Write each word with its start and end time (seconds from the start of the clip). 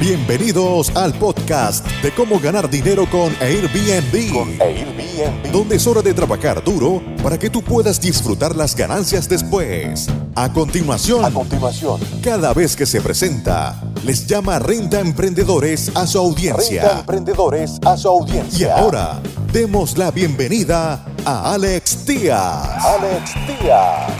Bienvenidos 0.00 0.90
al 0.96 1.12
podcast 1.12 1.86
de 2.02 2.10
cómo 2.14 2.40
ganar 2.40 2.70
dinero 2.70 3.04
con 3.10 3.34
Airbnb. 3.40 4.32
Con 4.32 4.48
Airbnb. 4.60 5.52
Donde 5.52 5.76
es 5.76 5.86
hora 5.86 6.00
de 6.00 6.14
trabajar 6.14 6.64
duro 6.64 7.02
para 7.22 7.38
que 7.38 7.50
tú 7.50 7.62
puedas 7.62 8.00
disfrutar 8.00 8.56
las 8.56 8.74
ganancias 8.74 9.28
después. 9.28 10.06
A 10.34 10.50
continuación, 10.50 11.22
A 11.24 11.30
continuación, 11.30 12.00
cada 12.22 12.54
vez 12.54 12.74
que 12.76 12.86
se 12.86 13.02
presenta, 13.02 13.78
les 14.02 14.26
llama 14.26 14.58
Renta 14.58 15.00
Emprendedores 15.00 15.90
a 15.94 16.06
su 16.06 16.18
renta 16.18 16.18
audiencia. 16.18 16.98
emprendedores 17.00 17.78
a 17.84 17.96
su 17.98 18.08
Y 18.08 18.10
audiencia. 18.10 18.76
ahora, 18.78 19.20
demos 19.52 19.98
la 19.98 20.10
bienvenida 20.10 21.04
a 21.26 21.52
Alex 21.52 22.06
Díaz. 22.06 22.84
Alex 22.86 23.34
Díaz. 23.46 24.12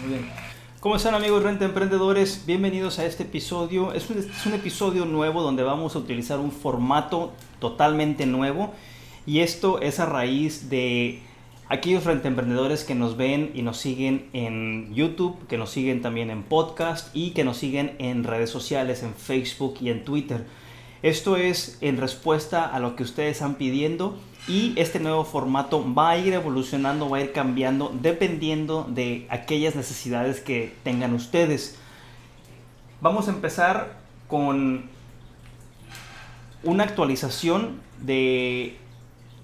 Muy 0.00 0.08
bien. 0.10 0.43
¿Cómo 0.84 0.96
están 0.96 1.14
amigos 1.14 1.42
Renta 1.42 1.64
Emprendedores? 1.64 2.42
Bienvenidos 2.44 2.98
a 2.98 3.06
este 3.06 3.22
episodio. 3.22 3.94
Es 3.94 4.10
un, 4.10 4.52
episodio 4.52 5.06
nuevo 5.06 5.40
donde 5.40 5.62
vamos 5.62 5.96
a 5.96 5.98
utilizar 5.98 6.38
un 6.38 6.52
formato 6.52 7.32
totalmente 7.58 8.26
nuevo 8.26 8.74
y 9.24 9.38
esto 9.38 9.80
es 9.80 9.98
a 9.98 10.04
raíz 10.04 10.68
de 10.68 11.22
aquellos 11.70 12.04
renta 12.04 12.28
emprendedores 12.28 12.84
que 12.84 12.94
nos 12.94 13.16
ven 13.16 13.50
y 13.54 13.62
nos 13.62 13.78
siguen 13.78 14.28
en 14.34 14.94
YouTube, 14.94 15.46
que 15.46 15.56
nos 15.56 15.70
siguen 15.70 16.02
también 16.02 16.28
en 16.28 16.42
podcast 16.42 17.16
y 17.16 17.30
que 17.30 17.44
nos 17.44 17.56
siguen 17.56 17.96
en 17.98 18.22
redes 18.22 18.50
sociales, 18.50 19.02
en 19.02 19.14
Facebook 19.14 19.76
y 19.80 19.88
en 19.88 20.04
Twitter. 20.04 20.44
Esto 21.02 21.38
es 21.38 21.78
en 21.80 21.96
respuesta 21.96 22.66
a 22.66 22.78
lo 22.78 22.94
que 22.94 23.04
ustedes 23.04 23.36
están 23.36 23.54
pidiendo 23.54 24.18
y 24.46 24.74
este 24.76 25.00
nuevo 25.00 25.24
formato 25.24 25.84
va 25.94 26.10
a 26.10 26.18
ir 26.18 26.34
evolucionando, 26.34 27.08
va 27.08 27.18
a 27.18 27.20
ir 27.22 27.32
cambiando 27.32 27.92
dependiendo 28.00 28.86
de 28.88 29.26
aquellas 29.30 29.74
necesidades 29.74 30.40
que 30.40 30.74
tengan 30.82 31.14
ustedes. 31.14 31.78
Vamos 33.00 33.28
a 33.28 33.30
empezar 33.30 33.96
con 34.28 34.90
una 36.62 36.84
actualización 36.84 37.80
de 38.00 38.76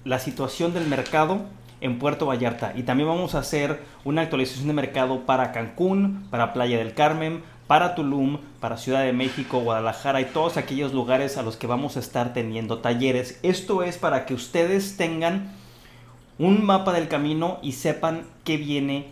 la 0.03 0.19
situación 0.19 0.73
del 0.73 0.87
mercado 0.87 1.45
en 1.79 1.97
Puerto 1.97 2.27
Vallarta 2.27 2.73
y 2.75 2.83
también 2.83 3.09
vamos 3.09 3.33
a 3.33 3.39
hacer 3.39 3.81
una 4.03 4.21
actualización 4.21 4.67
de 4.67 4.73
mercado 4.73 5.25
para 5.25 5.51
Cancún, 5.51 6.27
para 6.29 6.53
Playa 6.53 6.77
del 6.77 6.93
Carmen, 6.93 7.43
para 7.71 7.95
Tulum, 7.95 8.37
para 8.59 8.75
Ciudad 8.75 9.05
de 9.05 9.13
México, 9.13 9.61
Guadalajara 9.61 10.19
y 10.19 10.25
todos 10.25 10.57
aquellos 10.57 10.91
lugares 10.93 11.37
a 11.37 11.41
los 11.41 11.55
que 11.55 11.67
vamos 11.67 11.95
a 11.95 12.01
estar 12.01 12.33
teniendo 12.33 12.79
talleres. 12.79 13.39
Esto 13.43 13.81
es 13.81 13.97
para 13.97 14.25
que 14.25 14.33
ustedes 14.33 14.97
tengan 14.97 15.53
un 16.37 16.65
mapa 16.65 16.91
del 16.91 17.07
camino 17.07 17.59
y 17.61 17.71
sepan 17.71 18.25
qué 18.43 18.57
viene 18.57 19.05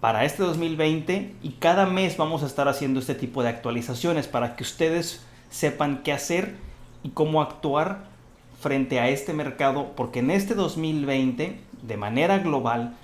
para 0.00 0.24
este 0.24 0.42
2020 0.42 1.36
y 1.40 1.50
cada 1.60 1.86
mes 1.86 2.16
vamos 2.16 2.42
a 2.42 2.46
estar 2.46 2.66
haciendo 2.66 2.98
este 2.98 3.14
tipo 3.14 3.44
de 3.44 3.50
actualizaciones 3.50 4.26
para 4.26 4.56
que 4.56 4.64
ustedes 4.64 5.24
sepan 5.48 6.02
qué 6.02 6.12
hacer 6.12 6.56
y 7.04 7.10
cómo 7.10 7.40
actuar 7.40 8.06
frente 8.60 8.98
a 8.98 9.08
este 9.08 9.34
mercado 9.34 9.92
porque 9.94 10.18
en 10.18 10.32
este 10.32 10.56
2020 10.56 11.60
de 11.82 11.96
manera 11.96 12.40
global 12.40 12.96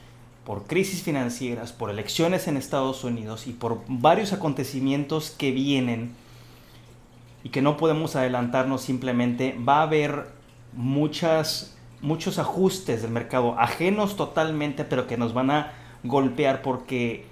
por 0.46 0.68
crisis 0.68 1.02
financieras, 1.02 1.72
por 1.72 1.90
elecciones 1.90 2.46
en 2.46 2.56
Estados 2.56 3.02
Unidos 3.02 3.48
y 3.48 3.52
por 3.52 3.82
varios 3.88 4.32
acontecimientos 4.32 5.30
que 5.30 5.50
vienen 5.50 6.14
y 7.42 7.48
que 7.48 7.62
no 7.62 7.76
podemos 7.76 8.14
adelantarnos 8.14 8.80
simplemente, 8.80 9.58
va 9.68 9.80
a 9.80 9.82
haber 9.82 10.28
muchos 10.72 11.74
ajustes 12.38 13.02
del 13.02 13.10
mercado, 13.10 13.58
ajenos 13.58 14.16
totalmente, 14.16 14.84
pero 14.84 15.08
que 15.08 15.16
nos 15.16 15.34
van 15.34 15.50
a 15.50 15.72
golpear 16.04 16.62
porque 16.62 17.26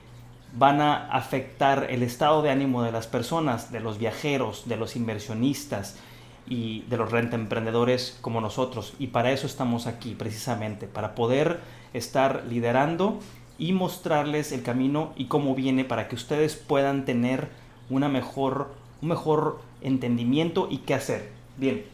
van 0.57 0.81
a 0.81 1.07
afectar 1.07 1.87
el 1.91 2.03
estado 2.03 2.43
de 2.43 2.51
ánimo 2.51 2.83
de 2.83 2.91
las 2.91 3.07
personas, 3.07 3.71
de 3.71 3.79
los 3.79 3.99
viajeros, 3.99 4.69
de 4.69 4.77
los 4.77 4.97
inversionistas 4.97 6.01
y 6.47 6.83
de 6.83 6.97
los 6.97 7.11
renta 7.11 7.37
emprendedores 7.37 8.19
como 8.21 8.41
nosotros. 8.41 8.95
Y 8.99 9.09
para 9.09 9.33
eso 9.33 9.47
estamos 9.47 9.87
aquí, 9.87 10.15
precisamente, 10.15 10.87
para 10.87 11.15
poder 11.15 11.61
estar 11.93 12.45
liderando 12.49 13.21
y 13.59 13.73
mostrarles 13.73 14.53
el 14.53 14.63
camino 14.63 15.13
y 15.17 15.27
cómo 15.27 15.55
viene 15.55 15.85
para 15.85 16.09
que 16.09 16.17
ustedes 16.17 16.57
puedan 16.57 17.05
tener 17.05 17.49
una 17.89 18.09
mejor, 18.09 18.75
un 19.01 19.09
mejor 19.09 19.61
entendimiento 19.81 20.69
y 20.71 20.79
qué 20.79 20.95
hacer. 20.95 21.31
Bien, 21.57 21.85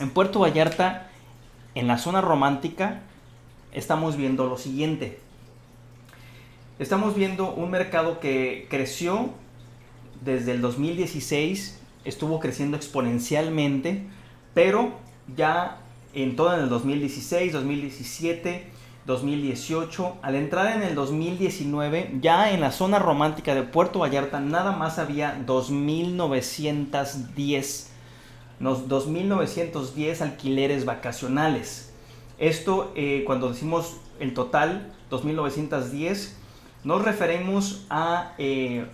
en 0.00 0.10
Puerto 0.10 0.40
Vallarta, 0.40 1.08
en 1.74 1.86
la 1.86 1.98
zona 1.98 2.20
romántica, 2.20 3.02
estamos 3.72 4.16
viendo 4.16 4.46
lo 4.46 4.58
siguiente. 4.58 5.18
Estamos 6.78 7.14
viendo 7.14 7.52
un 7.52 7.70
mercado 7.70 8.20
que 8.20 8.66
creció 8.70 9.30
desde 10.20 10.52
el 10.52 10.60
2016, 10.60 11.80
estuvo 12.08 12.40
creciendo 12.40 12.76
exponencialmente, 12.76 14.04
pero 14.54 14.92
ya 15.36 15.78
en 16.14 16.36
todo 16.36 16.54
en 16.54 16.60
el 16.62 16.68
2016, 16.68 17.52
2017, 17.52 18.66
2018, 19.06 20.16
al 20.22 20.34
entrar 20.34 20.76
en 20.76 20.82
el 20.82 20.94
2019, 20.94 22.16
ya 22.20 22.50
en 22.50 22.60
la 22.60 22.72
zona 22.72 22.98
romántica 22.98 23.54
de 23.54 23.62
Puerto 23.62 24.00
Vallarta 24.00 24.40
nada 24.40 24.72
más 24.72 24.98
había 24.98 25.38
2.910, 25.46 27.86
nos- 28.60 28.88
2.910 28.88 30.20
alquileres 30.20 30.84
vacacionales. 30.84 31.92
Esto, 32.38 32.92
eh, 32.96 33.22
cuando 33.26 33.48
decimos 33.50 33.96
el 34.20 34.34
total, 34.34 34.92
2.910, 35.10 36.34
nos 36.84 37.04
referimos 37.04 37.86
a 37.90 38.32
eh, 38.38 38.86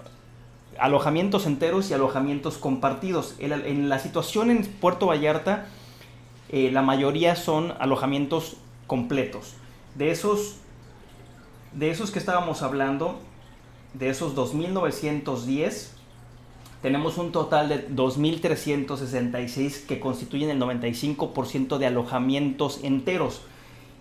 alojamientos 0.79 1.47
enteros 1.47 1.91
y 1.91 1.95
alojamientos 1.95 2.59
compartidos. 2.59 3.35
En 3.39 3.89
la, 3.89 3.99
situación 3.99 4.51
en 4.51 4.65
Puerto 4.65 5.07
Vallarta, 5.07 5.67
eh, 6.51 6.71
la 6.73 6.83
mayoría 6.83 7.37
son 7.37 7.75
alojamientos 7.79 8.57
completos. 8.87 9.55
De 9.95 10.11
esos, 10.11 10.57
de 11.73 11.91
esos 11.91 12.11
que 12.11 12.19
estábamos 12.19 12.63
hablando, 12.63 13.21
de 13.95 14.09
esos 14.11 14.35
2.910, 14.35 15.89
tenemos 16.83 17.17
un 17.17 17.33
total 17.33 17.69
de 17.69 17.89
2.366 17.89 19.87
que 19.87 20.01
constituyen 20.01 20.51
el 20.51 20.61
95% 20.61 21.79
de 21.79 21.87
alojamientos 21.87 22.81
enteros. 22.83 23.43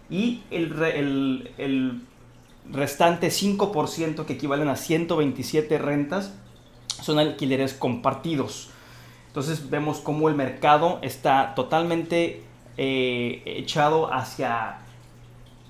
Y 0.09 0.41
el, 0.51 0.73
el- 0.83 1.51
el 1.57 2.01
restante 2.71 3.27
5% 3.29 4.25
que 4.25 4.33
equivalen 4.33 4.67
a 4.69 4.75
127 4.75 5.77
rentas 5.77 6.33
son 7.01 7.19
alquileres 7.19 7.73
compartidos. 7.73 8.69
Entonces 9.27 9.69
vemos 9.69 9.97
cómo 9.99 10.29
el 10.29 10.35
mercado 10.35 10.99
está 11.01 11.55
totalmente 11.55 12.43
eh, 12.77 13.41
echado 13.45 14.13
hacia 14.13 14.77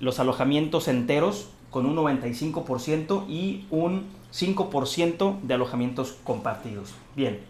los 0.00 0.18
alojamientos 0.20 0.88
enteros 0.88 1.48
con 1.70 1.86
un 1.86 1.96
95% 1.96 3.28
y 3.28 3.64
un 3.70 4.06
5% 4.32 5.40
de 5.42 5.54
alojamientos 5.54 6.16
compartidos. 6.24 6.92
Bien, 7.16 7.40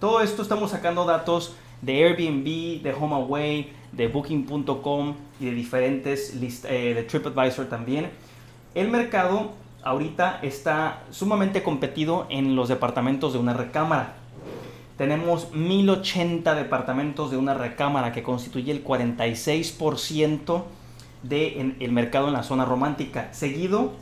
todo 0.00 0.20
esto 0.20 0.42
estamos 0.42 0.70
sacando 0.70 1.04
datos 1.04 1.54
de 1.82 2.04
Airbnb, 2.04 2.82
de 2.82 2.94
HomeAway, 2.98 3.72
de 3.92 4.08
Booking.com 4.08 5.14
y 5.40 5.44
de 5.46 5.50
diferentes 5.52 6.34
list- 6.40 6.66
eh, 6.68 6.94
de 6.94 7.02
TripAdvisor 7.04 7.66
también. 7.66 8.10
El 8.74 8.88
mercado 8.88 9.52
ahorita 9.82 10.40
está 10.42 11.02
sumamente 11.10 11.62
competido 11.62 12.26
en 12.30 12.56
los 12.56 12.68
departamentos 12.68 13.32
de 13.32 13.38
una 13.38 13.54
recámara. 13.54 14.14
Tenemos 14.96 15.52
1080 15.52 16.54
departamentos 16.54 17.30
de 17.30 17.36
una 17.36 17.54
recámara 17.54 18.12
que 18.12 18.22
constituye 18.22 18.72
el 18.72 18.84
46% 18.84 20.64
del 21.22 21.92
mercado 21.92 22.28
en 22.28 22.32
la 22.32 22.42
zona 22.42 22.64
romántica, 22.64 23.32
seguido 23.32 23.92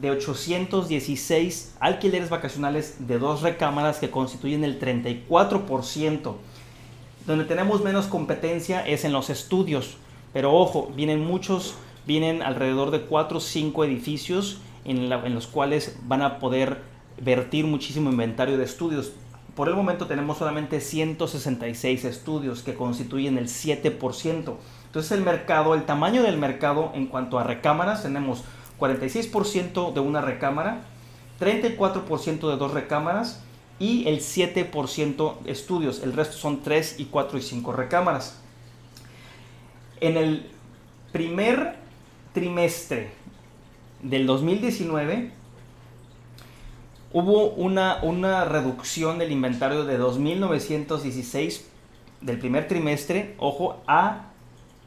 de 0.00 0.10
816 0.10 1.76
alquileres 1.80 2.30
vacacionales 2.30 3.06
de 3.06 3.18
dos 3.18 3.42
recámaras 3.42 3.98
que 3.98 4.10
constituyen 4.10 4.64
el 4.64 4.78
34%. 4.80 6.34
Donde 7.26 7.44
tenemos 7.44 7.82
menos 7.82 8.06
competencia 8.06 8.86
es 8.86 9.04
en 9.04 9.12
los 9.12 9.30
estudios, 9.30 9.96
pero 10.32 10.52
ojo, 10.52 10.90
vienen 10.94 11.24
muchos, 11.24 11.74
vienen 12.06 12.42
alrededor 12.42 12.90
de 12.90 13.02
4 13.02 13.38
o 13.38 13.40
5 13.40 13.84
edificios 13.84 14.60
en, 14.84 15.08
la- 15.08 15.24
en 15.26 15.34
los 15.34 15.46
cuales 15.46 15.96
van 16.04 16.22
a 16.22 16.38
poder 16.38 16.82
vertir 17.20 17.66
muchísimo 17.66 18.10
inventario 18.10 18.58
de 18.58 18.64
estudios. 18.64 19.12
Por 19.54 19.68
el 19.68 19.74
momento 19.74 20.06
tenemos 20.06 20.38
solamente 20.38 20.80
166 20.80 22.04
estudios 22.04 22.62
que 22.62 22.74
constituyen 22.74 23.36
el 23.38 23.48
7%. 23.48 24.54
Entonces 24.86 25.12
el 25.12 25.22
mercado, 25.22 25.74
el 25.74 25.84
tamaño 25.84 26.22
del 26.22 26.38
mercado 26.38 26.90
en 26.94 27.06
cuanto 27.06 27.38
a 27.38 27.44
recámaras, 27.44 28.02
tenemos 28.02 28.44
46% 28.80 29.92
de 29.92 30.00
una 30.00 30.20
recámara, 30.22 30.80
34% 31.40 32.50
de 32.50 32.56
dos 32.56 32.72
recámaras 32.72 33.42
y 33.78 34.06
el 34.08 34.20
7% 34.20 35.34
estudios. 35.46 36.02
El 36.02 36.12
resto 36.14 36.36
son 36.36 36.62
3 36.62 36.96
y 36.98 37.06
4 37.06 37.38
y 37.38 37.42
5 37.42 37.72
recámaras. 37.72 38.38
En 40.00 40.16
el 40.16 40.50
primer 41.12 41.76
trimestre 42.32 43.10
del 44.02 44.26
2019, 44.26 45.30
hubo 47.12 47.50
una, 47.50 47.98
una 48.02 48.44
reducción 48.44 49.18
del 49.18 49.32
inventario 49.32 49.84
de 49.84 49.98
2.916 49.98 51.62
del 52.20 52.38
primer 52.38 52.68
trimestre, 52.68 53.34
ojo, 53.38 53.82
a 53.86 54.26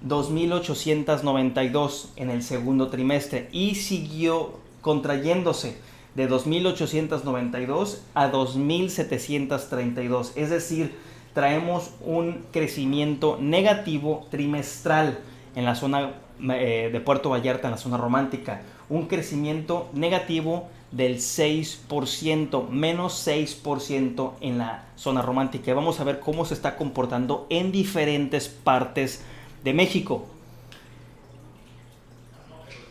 2.892 0.05 2.09
en 2.15 2.29
el 2.29 2.43
segundo 2.43 2.89
trimestre 2.89 3.49
y 3.51 3.73
siguió 3.75 4.59
contrayéndose 4.81 5.77
de 6.15 6.29
2.892 6.29 7.99
a 8.13 8.31
2.732. 8.31 10.31
Es 10.35 10.49
decir, 10.49 10.95
traemos 11.33 11.91
un 12.01 12.45
crecimiento 12.51 13.37
negativo 13.41 14.27
trimestral 14.31 15.19
en 15.55 15.65
la 15.65 15.75
zona 15.75 16.13
eh, 16.49 16.89
de 16.91 16.99
Puerto 17.01 17.29
Vallarta, 17.29 17.67
en 17.67 17.71
la 17.71 17.77
zona 17.77 17.97
romántica. 17.97 18.61
Un 18.89 19.07
crecimiento 19.07 19.89
negativo 19.93 20.69
del 20.91 21.17
6%, 21.17 22.69
menos 22.69 23.27
6% 23.27 24.33
en 24.39 24.57
la 24.57 24.85
zona 24.95 25.21
romántica. 25.21 25.73
vamos 25.73 25.99
a 25.99 26.03
ver 26.03 26.19
cómo 26.19 26.45
se 26.45 26.53
está 26.53 26.77
comportando 26.77 27.47
en 27.49 27.71
diferentes 27.71 28.47
partes 28.47 29.23
de 29.63 29.73
México. 29.73 30.25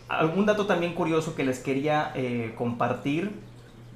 Algún 0.09 0.45
dato 0.45 0.67
también 0.67 0.95
curioso 0.95 1.35
que 1.35 1.45
les 1.45 1.61
quería 1.61 2.13
eh, 2.15 2.55
compartir 2.59 3.31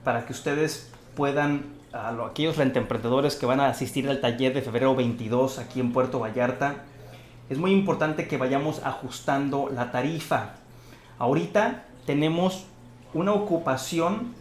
para 0.04 0.24
que 0.24 0.32
ustedes 0.32 0.90
puedan, 1.14 1.66
a 1.92 2.16
aquellos 2.24 2.56
rentemprendedores 2.56 3.36
que 3.36 3.44
van 3.44 3.60
a 3.60 3.68
asistir 3.68 4.08
al 4.08 4.20
taller 4.20 4.54
de 4.54 4.62
febrero 4.62 4.96
22 4.96 5.58
aquí 5.58 5.80
en 5.80 5.92
Puerto 5.92 6.18
Vallarta, 6.18 6.84
es 7.50 7.58
muy 7.58 7.72
importante 7.72 8.26
que 8.26 8.38
vayamos 8.38 8.80
ajustando 8.84 9.68
la 9.74 9.90
tarifa. 9.90 10.54
Ahorita 11.18 11.84
tenemos 12.08 12.64
una 13.12 13.34
ocupación 13.34 14.32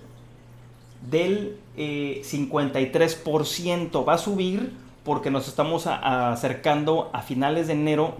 del 1.11 1.57
53%. 1.75 4.01
Eh, 4.01 4.05
Va 4.07 4.13
a 4.13 4.17
subir 4.17 4.71
porque 5.03 5.31
nos 5.31 5.49
estamos 5.49 5.85
acercando 5.85 7.09
a 7.11 7.21
finales 7.21 7.67
de 7.67 7.73
enero. 7.73 8.15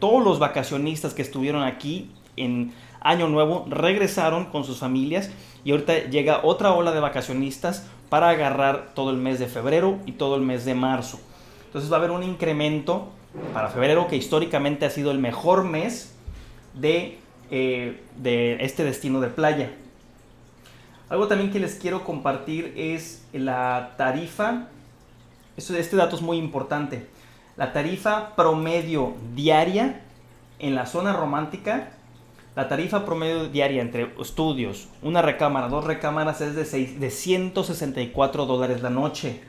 todos 0.00 0.24
los 0.24 0.40
vacacionistas 0.40 1.14
que 1.14 1.22
estuvieron 1.22 1.62
aquí 1.62 2.10
en 2.36 2.72
Año 3.00 3.28
Nuevo 3.28 3.66
regresaron 3.68 4.46
con 4.46 4.64
sus 4.64 4.78
familias 4.78 5.30
y 5.64 5.70
ahorita 5.70 6.10
llega 6.10 6.40
otra 6.42 6.72
ola 6.72 6.90
de 6.90 6.98
vacacionistas 6.98 7.86
para 8.08 8.30
agarrar 8.30 8.94
todo 8.96 9.10
el 9.10 9.16
mes 9.16 9.38
de 9.38 9.46
febrero 9.46 9.98
y 10.06 10.12
todo 10.12 10.34
el 10.34 10.42
mes 10.42 10.64
de 10.64 10.74
marzo. 10.74 11.20
Entonces 11.66 11.88
va 11.88 11.98
a 11.98 12.00
haber 12.00 12.10
un 12.10 12.24
incremento 12.24 13.10
para 13.54 13.68
febrero 13.68 14.08
que 14.08 14.16
históricamente 14.16 14.86
ha 14.86 14.90
sido 14.90 15.12
el 15.12 15.20
mejor 15.20 15.62
mes 15.62 16.16
de 16.74 17.20
eh, 17.50 18.00
de 18.16 18.56
este 18.64 18.84
destino 18.84 19.20
de 19.20 19.28
playa. 19.28 19.70
Algo 21.08 21.28
también 21.28 21.52
que 21.52 21.60
les 21.60 21.76
quiero 21.76 22.04
compartir 22.04 22.72
es 22.76 23.24
la 23.32 23.94
tarifa. 23.96 24.68
este 25.56 25.96
dato 25.96 26.16
es 26.16 26.22
muy 26.22 26.38
importante. 26.38 27.06
La 27.56 27.72
tarifa 27.72 28.34
promedio 28.34 29.14
diaria 29.34 30.02
en 30.58 30.74
la 30.74 30.86
zona 30.86 31.12
romántica. 31.12 31.92
La 32.56 32.68
tarifa 32.68 33.04
promedio 33.04 33.48
diaria 33.48 33.82
entre 33.82 34.14
estudios, 34.18 34.88
una 35.02 35.20
recámara, 35.20 35.68
dos 35.68 35.84
recámaras 35.84 36.40
es 36.40 36.54
de, 36.54 36.86
de 36.86 37.10
164 37.10 38.46
dólares 38.46 38.82
la 38.82 38.90
noche. 38.90 39.40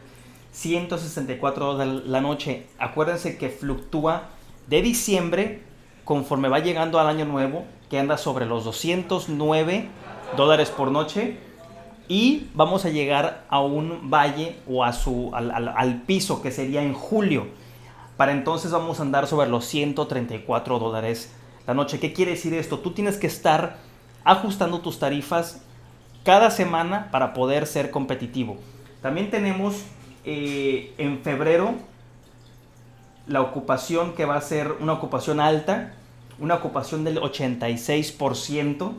164 0.51 1.73
dólares 1.73 2.05
la 2.05 2.21
noche. 2.21 2.67
Acuérdense 2.77 3.37
que 3.37 3.49
fluctúa 3.49 4.29
de 4.67 4.81
diciembre 4.81 5.66
conforme 6.07 6.47
va 6.47 6.59
llegando 6.59 7.01
al 7.01 7.07
año 7.07 7.25
nuevo 7.25 7.65
que 7.89 7.99
anda 7.99 8.17
sobre 8.17 8.45
los 8.45 8.63
209 8.63 9.89
dólares 10.37 10.69
por 10.69 10.89
noche 10.89 11.37
y 12.07 12.47
vamos 12.53 12.85
a 12.85 12.89
llegar 12.89 13.43
a 13.49 13.59
un 13.59 14.09
valle 14.09 14.55
o 14.69 14.85
a 14.85 14.93
su, 14.93 15.31
al, 15.33 16.03
piso 16.07 16.41
que 16.41 16.51
sería 16.51 16.81
en 16.81 16.93
julio. 16.93 17.47
Para 18.15 18.31
entonces 18.31 18.71
vamos 18.71 18.99
a 18.99 19.03
andar 19.03 19.27
sobre 19.27 19.49
los 19.49 19.65
134 19.65 20.79
dólares 20.79 21.35
la 21.67 21.73
noche. 21.73 21.99
¿Qué 21.99 22.13
quiere 22.13 22.31
decir 22.31 22.53
esto? 22.53 22.79
Tú 22.79 22.91
tienes 22.91 23.17
que 23.17 23.27
estar 23.27 23.75
ajustando 24.23 24.79
tus 24.79 24.99
tarifas 24.99 25.61
cada 26.23 26.51
semana 26.51 27.09
para 27.11 27.33
poder 27.33 27.67
ser 27.67 27.91
competitivo. 27.91 28.55
También 29.01 29.29
tenemos 29.29 29.83
eh, 30.23 30.93
en 30.97 31.19
febrero 31.19 31.75
la 33.27 33.41
ocupación 33.41 34.13
que 34.13 34.25
va 34.25 34.35
a 34.35 34.41
ser 34.41 34.75
una 34.79 34.93
ocupación 34.93 35.39
alta 35.39 35.93
una 36.39 36.55
ocupación 36.55 37.03
del 37.03 37.19
86% 37.19 38.91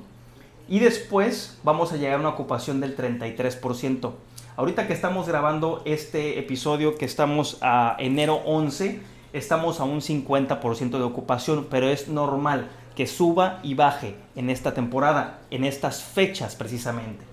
y 0.69 0.79
después 0.81 1.59
vamos 1.63 1.93
a 1.93 1.97
llegar 1.97 2.15
a 2.15 2.21
una 2.21 2.29
ocupación 2.31 2.81
del 2.81 2.97
33%. 2.97 4.13
Ahorita 4.57 4.87
que 4.87 4.93
estamos 4.93 5.29
grabando 5.29 5.83
este 5.85 6.39
episodio, 6.39 6.99
que 6.99 7.05
estamos 7.05 7.59
a 7.63 7.97
enero 7.99 8.43
11, 8.45 9.01
estamos 9.33 9.81
a 9.81 9.85
un 9.85 10.01
50% 10.01 10.91
de 10.91 11.03
ocupación, 11.03 11.69
pero 11.71 11.89
es 11.89 12.09
normal 12.09 12.69
que 12.97 13.07
suba 13.07 13.61
y 13.63 13.75
baje 13.75 14.17
en 14.35 14.51
esta 14.51 14.75
temporada, 14.75 15.39
en 15.51 15.65
estas 15.65 16.03
fechas 16.03 16.57
precisamente. 16.57 17.25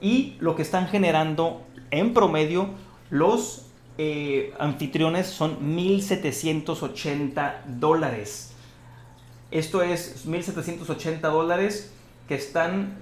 Y 0.00 0.36
lo 0.38 0.54
que 0.54 0.62
están 0.62 0.86
generando 0.86 1.62
en 1.90 2.14
promedio 2.14 2.68
los 3.10 3.66
eh, 3.98 4.52
anfitriones 4.58 5.26
son 5.26 5.76
1.780 5.76 7.64
dólares 7.66 8.54
esto 9.54 9.82
es 9.82 10.26
1.780 10.26 11.20
dólares 11.20 11.92
que 12.26 12.34
están 12.34 12.96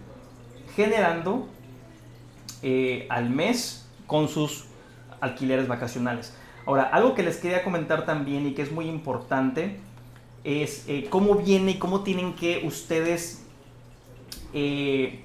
generando 0.77 1.49
eh, 2.63 3.07
al 3.09 3.31
mes 3.31 3.89
con 4.07 4.29
sus 4.29 4.67
alquileres 5.23 5.67
vacacionales. 5.67 6.37
Ahora, 6.67 6.83
algo 6.83 7.15
que 7.15 7.23
les 7.23 7.39
quería 7.39 7.65
comentar 7.65 8.05
también 8.05 8.47
y 8.47 8.53
que 8.53 8.61
es 8.61 8.71
muy 8.71 8.87
importante 8.87 9.79
es 10.45 10.85
eh, 10.89 11.07
cómo 11.09 11.37
viene 11.37 11.71
y 11.71 11.79
cómo 11.79 12.03
tienen 12.03 12.35
que 12.35 12.67
ustedes 12.67 13.43
eh, 14.53 15.25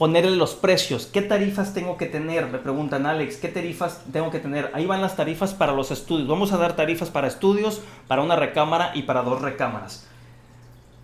ponerle 0.00 0.34
los 0.34 0.54
precios. 0.54 1.04
¿Qué 1.04 1.20
tarifas 1.20 1.74
tengo 1.74 1.98
que 1.98 2.06
tener? 2.06 2.46
Me 2.46 2.56
preguntan 2.56 3.04
Alex, 3.04 3.36
¿qué 3.36 3.48
tarifas 3.48 4.02
tengo 4.10 4.30
que 4.30 4.38
tener? 4.38 4.70
Ahí 4.72 4.86
van 4.86 5.02
las 5.02 5.14
tarifas 5.14 5.52
para 5.52 5.74
los 5.74 5.90
estudios. 5.90 6.26
Vamos 6.26 6.52
a 6.52 6.56
dar 6.56 6.74
tarifas 6.74 7.10
para 7.10 7.28
estudios, 7.28 7.82
para 8.08 8.22
una 8.22 8.34
recámara 8.34 8.92
y 8.94 9.02
para 9.02 9.20
dos 9.20 9.42
recámaras. 9.42 10.06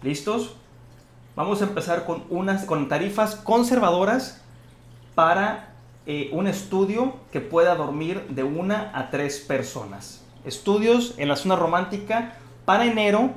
¿Listos? 0.03 0.55
Vamos 1.35 1.61
a 1.61 1.67
empezar 1.67 2.07
con 2.07 2.25
unas 2.31 2.65
con 2.65 2.89
tarifas 2.89 3.37
conservadoras 3.37 4.41
para 5.15 5.75
eh, 6.07 6.31
un 6.33 6.47
estudio 6.47 7.17
que 7.33 7.43
pueda 7.43 7.75
dormir 7.75 8.27
de 8.31 8.45
una 8.45 8.93
a 8.95 9.11
tres 9.11 9.41
personas. 9.41 10.25
Estudios 10.47 11.13
en 11.19 11.29
la 11.29 11.37
zona 11.37 11.57
romántica 11.57 12.33
para 12.65 12.87
enero 12.87 13.35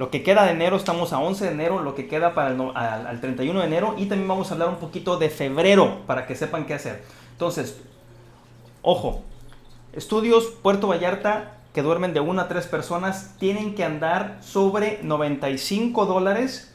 lo 0.00 0.10
que 0.10 0.22
queda 0.22 0.46
de 0.46 0.52
enero, 0.52 0.78
estamos 0.78 1.12
a 1.12 1.18
11 1.18 1.44
de 1.44 1.50
enero, 1.50 1.82
lo 1.82 1.94
que 1.94 2.08
queda 2.08 2.32
para 2.32 2.48
el, 2.48 2.58
al, 2.74 3.20
31 3.20 3.60
de 3.60 3.66
enero 3.66 3.94
y 3.98 4.06
también 4.06 4.28
vamos 4.28 4.50
a 4.50 4.54
hablar 4.54 4.70
un 4.70 4.76
poquito 4.76 5.18
de 5.18 5.28
febrero 5.28 5.98
para 6.06 6.26
que 6.26 6.34
sepan 6.34 6.64
qué 6.64 6.72
hacer. 6.72 7.04
Entonces, 7.32 7.78
ojo, 8.80 9.22
estudios 9.92 10.46
Puerto 10.62 10.88
Vallarta 10.88 11.58
que 11.74 11.82
duermen 11.82 12.14
de 12.14 12.20
1 12.20 12.40
a 12.40 12.48
3 12.48 12.66
personas 12.68 13.36
tienen 13.38 13.74
que 13.74 13.84
andar 13.84 14.38
sobre 14.40 15.00
95 15.02 16.06
dólares 16.06 16.72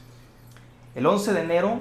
el 0.94 1.04
11 1.04 1.32
de 1.32 1.40
enero 1.40 1.80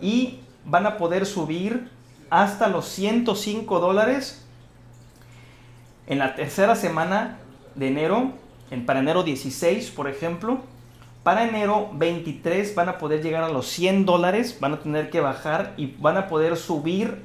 y 0.00 0.40
van 0.64 0.86
a 0.86 0.96
poder 0.96 1.24
subir 1.24 1.88
hasta 2.30 2.66
los 2.66 2.86
105 2.86 3.78
dólares 3.78 4.44
en 6.08 6.18
la 6.18 6.34
tercera 6.34 6.74
semana 6.74 7.38
de 7.76 7.86
enero 7.86 8.47
en, 8.70 8.86
para 8.86 9.00
enero 9.00 9.22
16, 9.22 9.90
por 9.90 10.08
ejemplo. 10.08 10.58
Para 11.22 11.48
enero 11.48 11.90
23 11.92 12.74
van 12.74 12.88
a 12.88 12.98
poder 12.98 13.22
llegar 13.22 13.42
a 13.42 13.50
los 13.50 13.66
100 13.66 14.06
dólares, 14.06 14.56
van 14.60 14.74
a 14.74 14.80
tener 14.80 15.10
que 15.10 15.20
bajar 15.20 15.74
y 15.76 15.94
van 15.98 16.16
a 16.16 16.28
poder 16.28 16.56
subir 16.56 17.22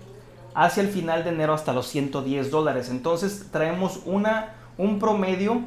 hacia 0.56 0.84
el 0.84 0.90
final 0.90 1.24
de 1.24 1.30
enero 1.30 1.54
hasta 1.54 1.74
los 1.74 1.88
110 1.88 2.52
dólares. 2.52 2.90
Entonces 2.90 3.48
traemos 3.52 4.02
una, 4.06 4.56
un 4.78 5.00
promedio 5.00 5.62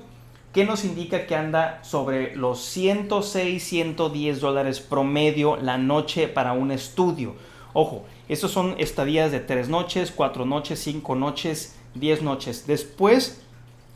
que 0.53 0.65
nos 0.65 0.85
indica 0.85 1.27
que 1.27 1.37
anda 1.37 1.81
sobre 1.83 2.35
los 2.35 2.65
106, 2.65 3.63
110 3.63 4.41
dólares 4.41 4.81
promedio 4.81 5.57
la 5.57 5.77
noche 5.77 6.29
para 6.29 6.53
un 6.53 6.71
estudio. 6.71 7.35
Ojo, 7.75 8.07
esos 8.29 8.53
son 8.53 8.75
estadías 8.79 9.31
de 9.33 9.41
3 9.41 9.69
noches, 9.69 10.11
4 10.11 10.47
noches, 10.47 10.79
5 10.81 11.15
noches, 11.15 11.77
10 11.95 12.23
noches. 12.23 12.67
Después, 12.67 13.43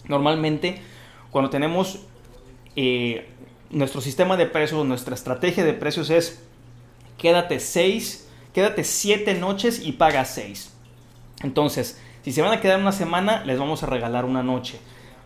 normalmente 0.06 0.82
cuando 1.30 1.50
tenemos 1.50 2.00
eh, 2.76 3.28
nuestro 3.70 4.00
sistema 4.00 4.36
de 4.36 4.46
precios, 4.46 4.84
nuestra 4.86 5.14
estrategia 5.14 5.64
de 5.64 5.72
precios 5.74 6.10
es 6.10 6.42
quédate 7.18 7.60
seis, 7.60 8.28
quédate 8.52 8.84
siete 8.84 9.34
noches 9.34 9.80
y 9.84 9.92
paga 9.92 10.24
seis. 10.24 10.74
Entonces, 11.42 12.00
si 12.22 12.32
se 12.32 12.42
van 12.42 12.52
a 12.52 12.60
quedar 12.60 12.80
una 12.80 12.92
semana, 12.92 13.44
les 13.44 13.58
vamos 13.58 13.82
a 13.82 13.86
regalar 13.86 14.24
una 14.24 14.42
noche. 14.42 14.78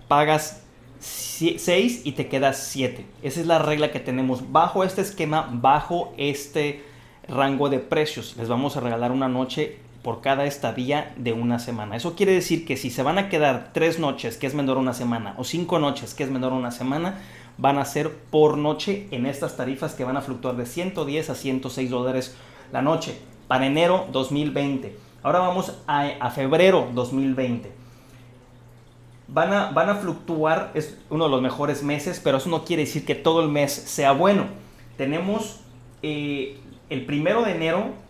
Pagas 0.07 0.65
6 1.01 2.03
y 2.05 2.13
te 2.13 2.29
quedas 2.29 2.59
7. 2.69 3.05
Esa 3.23 3.41
es 3.41 3.47
la 3.47 3.59
regla 3.59 3.91
que 3.91 4.01
tenemos 4.01 4.53
bajo 4.53 4.85
este 4.85 5.03
esquema, 5.03 5.49
bajo 5.53 6.15
este 6.17 6.85
rango 7.29 7.69
de 7.69 7.79
precios. 7.79 8.37
Les 8.37 8.49
vamos 8.49 8.77
a 8.77 8.81
regalar 8.81 9.13
una 9.13 9.29
noche 9.29 9.79
por 10.05 10.21
cada 10.21 10.45
estadía 10.45 11.13
de 11.17 11.33
una 11.33 11.59
semana. 11.59 11.97
Eso 11.97 12.15
quiere 12.15 12.33
decir 12.33 12.65
que 12.67 12.77
si 12.77 12.91
se 12.91 13.03
van 13.03 13.19
a 13.19 13.29
quedar 13.29 13.71
tres 13.73 13.99
noches, 13.99 14.37
que 14.37 14.47
es 14.47 14.55
menor 14.55 14.77
una 14.77 14.93
semana, 14.93 15.35
o 15.39 15.45
cinco 15.45 15.81
noches, 15.81 16.15
que 16.15 16.23
es 16.23 16.31
menor 16.31 16.53
una 16.53 16.71
semana, 16.71 17.19
van 17.59 17.79
a 17.79 17.85
ser 17.85 18.13
por 18.31 18.59
noche 18.59 19.09
en 19.11 19.27
estas 19.27 19.57
tarifas 19.57 19.95
que 19.95 20.05
van 20.05 20.17
a 20.17 20.21
fluctuar 20.21 20.57
de 20.57 20.67
110 20.67 21.31
a 21.31 21.35
106 21.35 21.91
dólares 21.91 22.37
la 22.71 22.83
noche 22.83 23.19
para 23.49 23.67
enero 23.67 24.07
2020. 24.13 24.97
Ahora 25.23 25.39
vamos 25.39 25.73
a, 25.87 26.31
febrero 26.31 26.89
2020. 26.93 27.73
Van 29.27 29.53
a, 29.55 29.71
van 29.71 29.89
a 29.89 29.95
fluctuar, 29.95 30.71
es 30.75 30.99
uno 31.09 31.25
de 31.25 31.31
los 31.31 31.41
mejores 31.41 31.83
meses, 31.83 32.21
pero 32.23 32.37
eso 32.37 32.51
no 32.51 32.65
quiere 32.65 32.85
decir 32.85 33.07
que 33.07 33.15
todo 33.15 33.41
el 33.41 33.49
mes 33.49 33.73
sea 33.73 34.13
bueno. 34.13 34.49
Tenemos 34.99 35.61
eh, 36.03 36.59
el 36.91 37.07
primero 37.07 37.43
de 37.43 37.53
enero, 37.53 38.04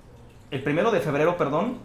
el 0.54 0.62
primero 0.62 0.92
de 0.92 1.00
febrero, 1.00 1.36
perdón, 1.36 1.78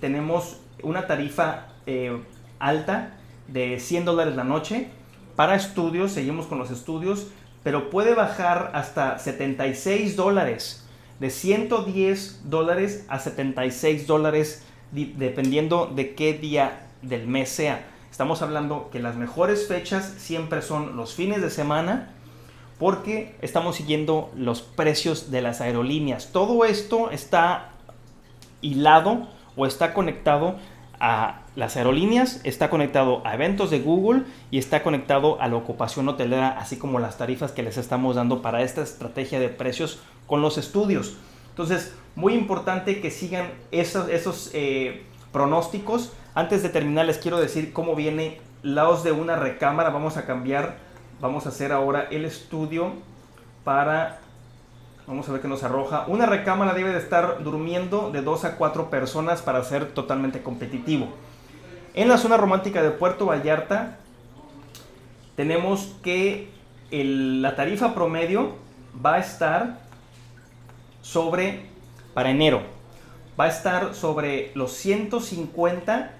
tenemos 0.00 0.56
una 0.82 1.06
tarifa 1.06 1.66
eh, 1.84 2.22
alta 2.58 3.18
de 3.48 3.78
100 3.78 4.06
dólares 4.06 4.34
la 4.34 4.44
noche. 4.44 4.88
Para 5.36 5.54
estudios, 5.56 6.12
seguimos 6.12 6.46
con 6.46 6.58
los 6.58 6.70
estudios, 6.70 7.26
pero 7.62 7.90
puede 7.90 8.14
bajar 8.14 8.70
hasta 8.72 9.18
76 9.18 10.16
dólares. 10.16 10.88
De 11.20 11.28
110 11.28 12.48
dólares 12.48 13.04
a 13.08 13.18
76 13.18 14.06
dólares, 14.06 14.64
dependiendo 14.90 15.92
de 15.94 16.14
qué 16.14 16.32
día 16.32 16.86
del 17.02 17.28
mes 17.28 17.50
sea. 17.50 17.84
Estamos 18.10 18.40
hablando 18.40 18.88
que 18.90 19.00
las 19.00 19.16
mejores 19.16 19.68
fechas 19.68 20.14
siempre 20.16 20.62
son 20.62 20.96
los 20.96 21.12
fines 21.12 21.42
de 21.42 21.50
semana 21.50 22.14
porque 22.78 23.36
estamos 23.42 23.76
siguiendo 23.76 24.32
los 24.34 24.62
precios 24.62 25.30
de 25.30 25.42
las 25.42 25.60
aerolíneas. 25.60 26.32
Todo 26.32 26.64
esto 26.64 27.10
está 27.10 27.73
hilado 28.64 29.28
o 29.56 29.66
está 29.66 29.94
conectado 29.94 30.56
a 31.00 31.40
las 31.54 31.76
aerolíneas, 31.76 32.40
está 32.44 32.70
conectado 32.70 33.20
a 33.24 33.34
eventos 33.34 33.70
de 33.70 33.80
Google 33.80 34.22
y 34.50 34.58
está 34.58 34.82
conectado 34.82 35.40
a 35.40 35.48
la 35.48 35.56
ocupación 35.56 36.08
hotelera, 36.08 36.58
así 36.58 36.78
como 36.78 36.98
las 36.98 37.18
tarifas 37.18 37.52
que 37.52 37.62
les 37.62 37.76
estamos 37.76 38.16
dando 38.16 38.42
para 38.42 38.62
esta 38.62 38.82
estrategia 38.82 39.38
de 39.38 39.48
precios 39.48 40.00
con 40.26 40.40
los 40.40 40.58
estudios. 40.58 41.16
Entonces, 41.50 41.94
muy 42.16 42.34
importante 42.34 43.00
que 43.00 43.10
sigan 43.10 43.50
esos, 43.70 44.08
esos 44.08 44.50
eh, 44.54 45.04
pronósticos. 45.32 46.12
Antes 46.34 46.62
de 46.62 46.68
terminar, 46.68 47.06
les 47.06 47.18
quiero 47.18 47.38
decir 47.38 47.72
cómo 47.72 47.94
viene 47.94 48.40
lados 48.62 49.04
de 49.04 49.12
una 49.12 49.36
recámara. 49.36 49.90
Vamos 49.90 50.16
a 50.16 50.24
cambiar 50.24 50.78
Vamos 51.20 51.46
a 51.46 51.50
hacer 51.50 51.72
ahora 51.72 52.06
el 52.10 52.24
estudio 52.24 52.92
para... 53.64 54.20
Vamos 55.06 55.28
a 55.28 55.32
ver 55.32 55.42
qué 55.42 55.48
nos 55.48 55.62
arroja. 55.62 56.06
Una 56.08 56.24
recámara 56.24 56.72
debe 56.72 56.92
de 56.92 56.98
estar 56.98 57.42
durmiendo 57.44 58.10
de 58.10 58.22
2 58.22 58.46
a 58.46 58.56
4 58.56 58.88
personas 58.88 59.42
para 59.42 59.62
ser 59.62 59.92
totalmente 59.92 60.42
competitivo. 60.42 61.08
En 61.92 62.08
la 62.08 62.16
zona 62.16 62.38
romántica 62.38 62.82
de 62.82 62.90
Puerto 62.90 63.26
Vallarta 63.26 63.98
tenemos 65.36 65.94
que 66.02 66.48
la 66.90 67.54
tarifa 67.54 67.94
promedio 67.94 68.54
va 69.04 69.16
a 69.16 69.18
estar 69.18 69.80
sobre, 71.02 71.66
para 72.14 72.30
enero, 72.30 72.62
va 73.38 73.44
a 73.44 73.48
estar 73.48 73.94
sobre 73.94 74.52
los 74.54 74.72
150 74.72 76.12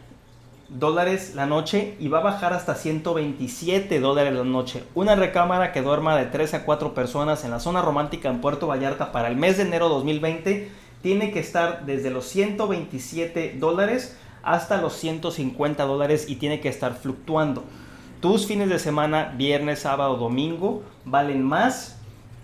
dólares 0.69 1.33
la 1.35 1.47
noche 1.47 1.97
y 2.01 2.09
va 2.09 2.19
a 2.19 2.23
bajar 2.23 2.53
hasta 2.53 2.75
127 2.75 4.01
dólares 4.01 4.33
la 4.35 4.45
noche. 4.45 4.85
Una 4.95 5.15
recámara 5.15 5.73
que 5.73 5.83
duerma 5.83 6.17
de 6.17 6.27
3 6.27 6.55
a 6.55 6.65
4 6.65 6.95
personas 6.95 7.45
en 7.45 7.51
la 7.51 7.61
zona 7.61 7.83
romántica 7.83 8.31
en 8.31 8.41
Puerto 8.41 8.67
Vallarta 8.67 9.13
para 9.13 9.29
el 9.29 9.37
mes 9.37 9.57
de 9.57 9.65
enero 9.65 9.89
2020 9.89 10.71
tiene 11.03 11.33
que 11.33 11.41
estar 11.41 11.85
desde 11.85 12.11
los 12.11 12.25
127 12.27 13.57
dólares 13.59 14.17
hasta 14.43 14.81
los 14.81 14.95
150 14.95 15.85
dólares 15.85 16.27
y 16.29 16.37
tiene 16.37 16.61
que 16.61 16.69
estar 16.69 16.95
fluctuando. 16.95 17.65
Tus 18.21 18.47
fines 18.47 18.69
de 18.71 18.79
semana, 18.79 19.35
viernes, 19.37 19.81
sábado, 19.81 20.17
domingo, 20.17 20.83
valen 21.05 21.43
más 21.43 21.99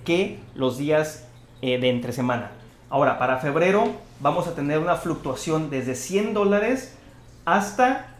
que 0.04 0.38
los 0.54 0.76
días 0.76 1.26
eh, 1.62 1.78
de 1.78 1.88
entre 1.88 2.12
semana. 2.12 2.52
Ahora, 2.90 3.18
para 3.18 3.38
febrero 3.38 3.88
vamos 4.20 4.46
a 4.46 4.54
tener 4.54 4.78
una 4.78 4.96
fluctuación 4.96 5.70
desde 5.70 5.94
100 5.94 6.34
dólares 6.34 6.96
hasta 7.44 8.10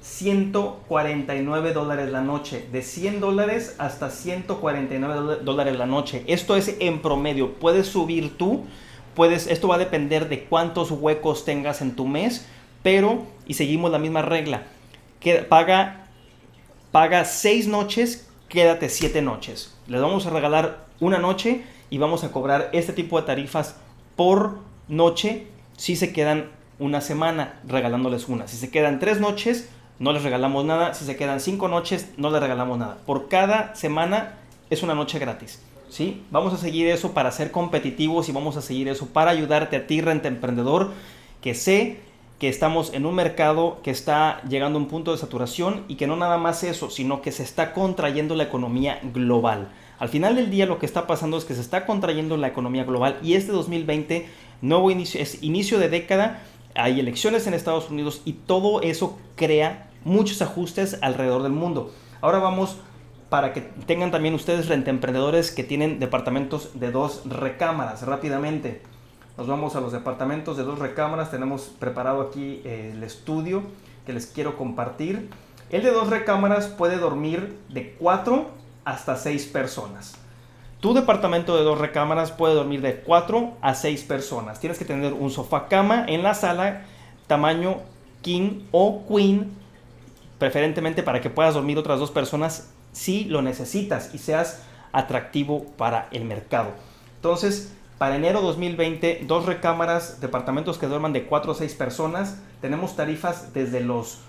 149 0.00 1.72
dólares 1.72 2.10
la 2.10 2.20
noche. 2.20 2.66
De 2.70 2.82
100 2.82 3.20
dólares 3.20 3.74
hasta 3.78 4.10
149 4.10 5.38
dólares 5.42 5.76
la 5.76 5.86
noche. 5.86 6.24
Esto 6.26 6.56
es 6.56 6.76
en 6.78 7.00
promedio. 7.02 7.54
Puedes 7.54 7.88
subir 7.88 8.36
tú. 8.36 8.64
Puedes, 9.14 9.46
esto 9.46 9.68
va 9.68 9.76
a 9.76 9.78
depender 9.78 10.28
de 10.28 10.44
cuántos 10.44 10.90
huecos 10.90 11.44
tengas 11.44 11.80
en 11.80 11.96
tu 11.96 12.06
mes. 12.06 12.46
Pero, 12.82 13.26
y 13.46 13.54
seguimos 13.54 13.90
la 13.90 13.98
misma 13.98 14.22
regla. 14.22 14.62
Que 15.20 15.36
paga, 15.36 16.06
paga 16.92 17.24
6 17.24 17.66
noches, 17.66 18.28
quédate 18.48 18.88
7 18.88 19.22
noches. 19.22 19.74
Les 19.88 20.00
vamos 20.00 20.26
a 20.26 20.30
regalar 20.30 20.86
una 21.00 21.18
noche 21.18 21.64
y 21.90 21.98
vamos 21.98 22.22
a 22.24 22.30
cobrar 22.30 22.70
este 22.72 22.92
tipo 22.92 23.20
de 23.20 23.26
tarifas 23.26 23.76
por 24.14 24.58
noche 24.88 25.48
si 25.76 25.96
se 25.96 26.12
quedan 26.12 26.50
una 26.78 27.00
semana 27.00 27.60
regalándoles 27.66 28.28
una. 28.28 28.48
Si 28.48 28.56
se 28.56 28.70
quedan 28.70 28.98
tres 28.98 29.20
noches, 29.20 29.68
no 29.98 30.12
les 30.12 30.22
regalamos 30.22 30.64
nada. 30.64 30.94
Si 30.94 31.04
se 31.04 31.16
quedan 31.16 31.40
cinco 31.40 31.68
noches, 31.68 32.10
no 32.16 32.30
les 32.30 32.40
regalamos 32.40 32.78
nada. 32.78 32.98
Por 33.06 33.28
cada 33.28 33.74
semana 33.74 34.34
es 34.70 34.82
una 34.82 34.94
noche 34.94 35.18
gratis. 35.18 35.62
¿sí? 35.88 36.22
Vamos 36.30 36.52
a 36.52 36.58
seguir 36.58 36.88
eso 36.88 37.12
para 37.12 37.30
ser 37.30 37.50
competitivos 37.50 38.28
y 38.28 38.32
vamos 38.32 38.56
a 38.56 38.62
seguir 38.62 38.88
eso 38.88 39.06
para 39.06 39.30
ayudarte 39.30 39.76
a 39.76 39.86
ti, 39.86 40.00
renta 40.00 40.28
emprendedor, 40.28 40.90
que 41.40 41.54
sé 41.54 42.00
que 42.38 42.48
estamos 42.50 42.92
en 42.92 43.06
un 43.06 43.14
mercado 43.14 43.78
que 43.82 43.90
está 43.90 44.42
llegando 44.46 44.78
a 44.78 44.82
un 44.82 44.88
punto 44.88 45.12
de 45.12 45.18
saturación 45.18 45.84
y 45.88 45.94
que 45.94 46.06
no 46.06 46.16
nada 46.16 46.36
más 46.36 46.64
eso, 46.64 46.90
sino 46.90 47.22
que 47.22 47.32
se 47.32 47.42
está 47.42 47.72
contrayendo 47.72 48.34
la 48.34 48.44
economía 48.44 49.00
global. 49.14 49.68
Al 49.98 50.10
final 50.10 50.36
del 50.36 50.50
día 50.50 50.66
lo 50.66 50.78
que 50.78 50.84
está 50.84 51.06
pasando 51.06 51.38
es 51.38 51.46
que 51.46 51.54
se 51.54 51.62
está 51.62 51.86
contrayendo 51.86 52.36
la 52.36 52.48
economía 52.48 52.84
global 52.84 53.18
y 53.22 53.34
este 53.34 53.52
2020 53.52 54.28
nuevo 54.60 54.90
es 54.90 55.42
inicio 55.42 55.78
de 55.78 55.88
década 55.88 56.42
hay 56.76 57.00
elecciones 57.00 57.46
en 57.46 57.54
Estados 57.54 57.90
Unidos 57.90 58.22
y 58.24 58.34
todo 58.34 58.82
eso 58.82 59.18
crea 59.34 59.90
muchos 60.04 60.42
ajustes 60.42 60.98
alrededor 61.02 61.42
del 61.42 61.52
mundo. 61.52 61.92
Ahora 62.20 62.38
vamos 62.38 62.76
para 63.28 63.52
que 63.52 63.60
tengan 63.60 64.10
también 64.10 64.34
ustedes 64.34 64.70
emprendedores 64.70 65.50
que 65.50 65.64
tienen 65.64 65.98
departamentos 65.98 66.78
de 66.78 66.90
dos 66.90 67.22
recámaras 67.24 68.02
rápidamente. 68.02 68.82
Nos 69.36 69.46
vamos 69.46 69.76
a 69.76 69.80
los 69.80 69.92
departamentos 69.92 70.56
de 70.56 70.62
dos 70.62 70.78
recámaras. 70.78 71.30
Tenemos 71.30 71.62
preparado 71.78 72.22
aquí 72.22 72.62
eh, 72.64 72.92
el 72.94 73.02
estudio 73.02 73.62
que 74.06 74.12
les 74.12 74.26
quiero 74.26 74.56
compartir. 74.56 75.28
El 75.70 75.82
de 75.82 75.90
dos 75.90 76.08
recámaras 76.08 76.68
puede 76.68 76.96
dormir 76.96 77.58
de 77.68 77.94
cuatro 77.98 78.50
hasta 78.84 79.16
seis 79.16 79.46
personas. 79.46 80.14
Tu 80.80 80.92
departamento 80.92 81.56
de 81.56 81.64
dos 81.64 81.78
recámaras 81.78 82.32
puede 82.32 82.54
dormir 82.54 82.82
de 82.82 83.00
4 83.00 83.54
a 83.60 83.74
6 83.74 84.04
personas. 84.04 84.60
Tienes 84.60 84.78
que 84.78 84.84
tener 84.84 85.14
un 85.14 85.30
sofá 85.30 85.68
cama 85.68 86.04
en 86.06 86.22
la 86.22 86.34
sala 86.34 86.84
tamaño 87.26 87.78
king 88.22 88.62
o 88.72 89.04
queen, 89.08 89.52
preferentemente 90.38 91.02
para 91.02 91.20
que 91.20 91.30
puedas 91.30 91.54
dormir 91.54 91.78
otras 91.78 91.98
dos 91.98 92.10
personas 92.10 92.70
si 92.92 93.24
lo 93.24 93.42
necesitas 93.42 94.14
y 94.14 94.18
seas 94.18 94.62
atractivo 94.92 95.64
para 95.76 96.08
el 96.12 96.24
mercado. 96.24 96.70
Entonces, 97.16 97.72
para 97.98 98.16
enero 98.16 98.42
2020, 98.42 99.24
dos 99.26 99.46
recámaras, 99.46 100.20
departamentos 100.20 100.76
que 100.76 100.86
duerman 100.86 101.12
de 101.12 101.24
4 101.24 101.52
o 101.52 101.54
6 101.54 101.74
personas, 101.74 102.38
tenemos 102.60 102.96
tarifas 102.96 103.54
desde 103.54 103.80
los 103.80 104.20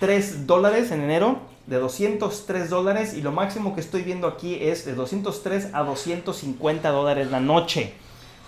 203 0.00 0.46
dólares 0.46 0.92
en 0.92 1.02
enero 1.02 1.40
de 1.66 1.76
203 1.76 2.70
dólares 2.70 3.14
y 3.14 3.20
lo 3.20 3.32
máximo 3.32 3.74
que 3.74 3.80
estoy 3.80 4.02
viendo 4.02 4.28
aquí 4.28 4.56
es 4.60 4.84
de 4.84 4.94
203 4.94 5.70
a 5.72 5.82
250 5.82 6.88
dólares 6.90 7.30
la 7.32 7.40
noche. 7.40 7.94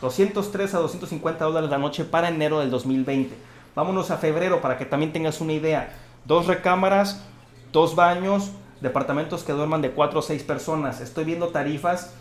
203 0.01 0.75
a 0.75 0.79
250 0.79 1.45
dólares 1.45 1.69
la 1.69 1.79
noche 1.79 2.05
para 2.05 2.29
enero 2.29 2.61
del 2.61 2.71
2020. 2.71 3.35
Vámonos 3.75 4.13
a 4.13 4.19
febrero 4.19 4.61
para 4.61 4.79
que 4.79 4.85
también 4.85 5.13
tengas 5.13 5.41
una 5.41 5.53
idea. 5.53 5.93
Dos 6.25 6.47
recámaras, 6.47 7.25
dos 7.73 7.97
baños, 7.97 8.53
departamentos 8.81 9.43
que 9.43 9.53
duerman 9.53 9.83
de 9.83 9.91
4 9.91 10.21
o 10.21 10.23
6 10.23 10.45
personas. 10.45 11.01
Estoy 11.01 11.25
viendo 11.25 11.49
tarifas 11.49 12.15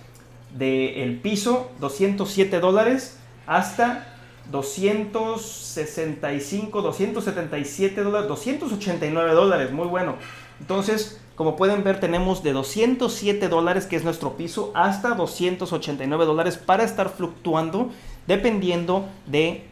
del 0.58 0.96
el 0.96 1.20
piso 1.20 1.70
207 1.80 2.60
dólares 2.60 3.20
hasta 3.46 4.19
265, 4.52 6.82
277 6.82 8.04
dólares, 8.04 8.28
289 8.28 9.34
dólares. 9.34 9.72
Muy 9.72 9.88
bueno. 9.88 10.16
Entonces, 10.60 11.22
como 11.36 11.56
pueden 11.56 11.84
ver, 11.84 12.00
tenemos 12.00 12.44
de 12.44 12.54
207 12.54 13.48
dólares, 13.48 13.86
que 13.86 13.96
es 13.96 14.04
nuestro 14.04 14.36
piso, 14.36 14.72
hasta 14.76 15.16
289 15.16 16.26
dólares 16.26 16.58
para 16.58 16.84
estar 16.84 17.10
fluctuando 17.10 17.90
dependiendo 18.28 19.08
de 19.26 19.64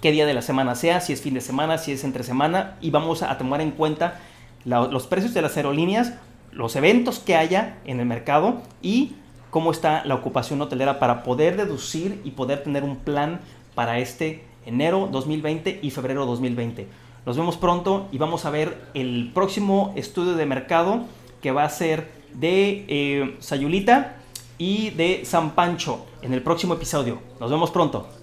qué 0.00 0.10
día 0.10 0.26
de 0.26 0.34
la 0.34 0.42
semana 0.42 0.74
sea, 0.74 1.00
si 1.00 1.12
es 1.12 1.20
fin 1.20 1.34
de 1.34 1.40
semana, 1.40 1.78
si 1.78 1.92
es 1.92 2.04
entre 2.04 2.24
semana, 2.24 2.76
y 2.80 2.90
vamos 2.90 3.22
a 3.22 3.36
tomar 3.38 3.60
en 3.60 3.72
cuenta 3.72 4.20
los 4.64 5.06
precios 5.06 5.34
de 5.34 5.42
las 5.42 5.56
aerolíneas, 5.56 6.14
los 6.50 6.76
eventos 6.76 7.18
que 7.18 7.36
haya 7.36 7.78
en 7.84 8.00
el 8.00 8.06
mercado 8.06 8.62
y 8.80 9.16
cómo 9.50 9.70
está 9.70 10.04
la 10.04 10.14
ocupación 10.14 10.60
hotelera 10.60 10.98
para 10.98 11.22
poder 11.22 11.56
deducir 11.56 12.20
y 12.24 12.32
poder 12.32 12.62
tener 12.62 12.84
un 12.84 12.96
plan 12.96 13.40
para 13.74 13.98
este 13.98 14.44
enero 14.66 15.08
2020 15.10 15.80
y 15.82 15.90
febrero 15.90 16.26
2020. 16.26 16.86
Nos 17.24 17.36
vemos 17.36 17.56
pronto 17.56 18.08
y 18.10 18.18
vamos 18.18 18.44
a 18.44 18.50
ver 18.50 18.76
el 18.94 19.30
próximo 19.32 19.92
estudio 19.96 20.34
de 20.34 20.46
mercado 20.46 21.04
que 21.40 21.52
va 21.52 21.64
a 21.64 21.68
ser 21.68 22.10
de 22.34 22.84
eh, 22.88 23.36
Sayulita 23.40 24.16
y 24.58 24.90
de 24.90 25.24
San 25.24 25.54
Pancho 25.54 26.06
en 26.22 26.32
el 26.32 26.42
próximo 26.42 26.74
episodio. 26.74 27.20
Nos 27.40 27.50
vemos 27.50 27.70
pronto. 27.70 28.21